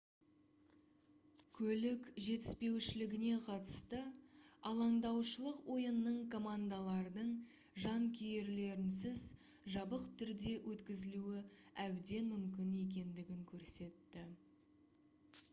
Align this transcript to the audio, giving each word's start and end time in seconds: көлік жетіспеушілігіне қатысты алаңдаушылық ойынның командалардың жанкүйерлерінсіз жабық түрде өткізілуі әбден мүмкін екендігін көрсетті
көлік 1.57 2.07
жетіспеушілігіне 2.27 3.29
қатысты 3.47 3.99
алаңдаушылық 4.69 5.59
ойынның 5.75 6.17
командалардың 6.37 7.29
жанкүйерлерінсіз 7.85 9.23
жабық 9.77 10.09
түрде 10.23 10.57
өткізілуі 10.75 11.47
әбден 11.87 12.33
мүмкін 12.35 12.75
екендігін 12.89 13.49
көрсетті 13.55 14.29